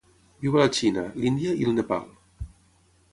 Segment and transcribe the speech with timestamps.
[0.45, 2.09] Viu a la Xina, l'Índia i el Nepal.